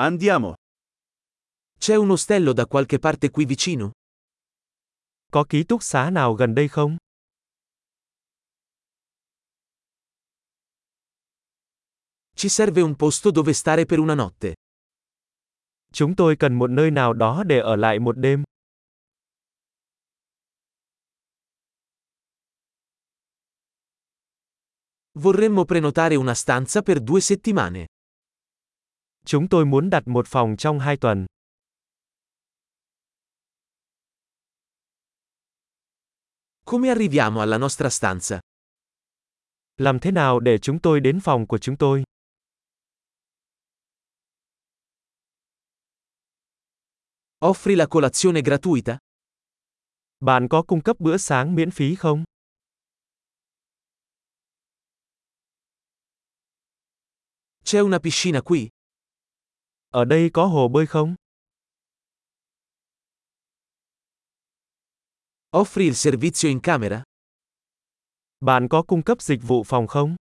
[0.00, 0.54] Andiamo.
[1.76, 3.90] C'è un ostello da qualche parte qui vicino?
[5.32, 6.96] Có ký túc xá nào gần đây không?
[12.36, 14.52] Ci serve un posto dove stare per una notte.
[15.92, 18.42] Chúng tôi cần một nơi nào đó để ở lại một đêm.
[25.14, 27.86] Vorremmo prenotare una stanza per due settimane.
[29.24, 31.26] Chúng tôi muốn đặt một phòng trong hai tuần.
[36.64, 38.40] Come arriviamo alla nostra stanza?
[39.76, 42.04] Làm thế nào để chúng tôi đến phòng của chúng tôi?
[47.40, 48.98] Offri la colazione gratuita?
[50.20, 52.24] Bạn có cung cấp bữa sáng miễn phí không?
[57.64, 58.68] C'è una piscina qui?
[59.90, 61.14] Ở đây có hồ bơi không?
[65.50, 67.02] Offri il servizio in camera?
[68.40, 70.16] Bạn có cung cấp dịch vụ phòng không?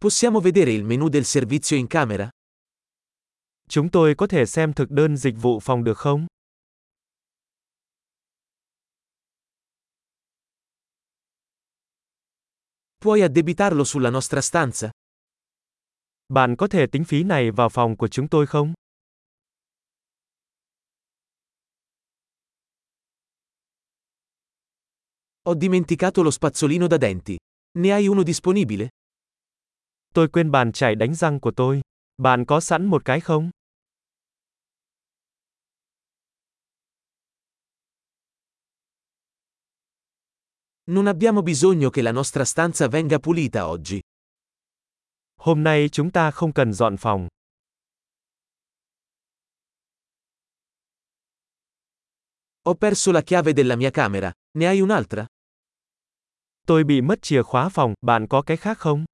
[0.00, 2.30] Possiamo vedere il menu del servizio in camera?
[3.68, 6.26] Chúng tôi có thể xem thực đơn dịch vụ phòng được không?
[13.04, 14.90] Puoi addebitarlo sulla nostra stanza?
[16.28, 18.72] Bạn có thể tính phí này vào phòng của chúng tôi không?
[25.44, 27.36] Ho dimenticato lo spazzolino da denti.
[27.78, 28.88] Ne hai uno disponibile?
[30.14, 31.80] Tôi quên bàn chải đánh răng của tôi.
[32.22, 33.50] Bạn có sẵn một cái không?
[40.86, 44.00] Non abbiamo bisogno che la nostra stanza venga pulita oggi.
[45.40, 47.26] Hôm nay chúng ta không cần dọn phòng.
[52.66, 54.30] Ho perso la chiave della mia camera.
[54.58, 55.26] Ne hai un'altra?
[56.66, 59.04] Tôi bị mất chìa khóa phòng, bạn có cái khác không?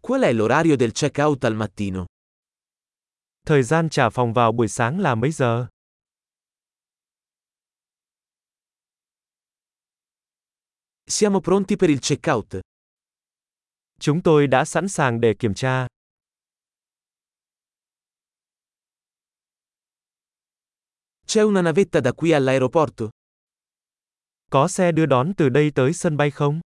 [0.00, 2.06] Qual è l'orario del check-out al mattino?
[3.48, 5.66] Thời gian trả phòng vào buổi sáng là mấy giờ?
[11.06, 12.60] Siamo pronti per il check-out.
[14.00, 15.86] Chúng tôi đã sẵn sàng để kiểm tra.
[21.26, 23.10] C'è una navetta da qui all'aeroporto?
[24.50, 26.60] Có xe đưa đón từ đây tới sân bay không?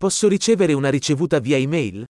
[0.00, 2.04] Posso ricevere una ricevuta via email?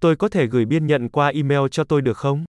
[0.00, 2.44] Tôi có thể gửi biên nhận qua email cho tôi được không?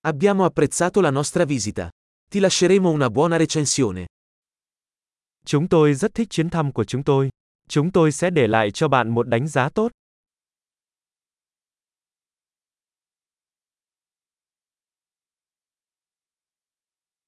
[0.00, 1.90] Abbiamo apprezzato la nostra visita.
[2.30, 4.06] Ti lasceremo una buona recensione.
[5.44, 7.30] Chúng tôi rất thích chuyến thăm của chúng tôi.
[7.68, 9.92] Chúng tôi sẽ để lại cho bạn một đánh giá tốt.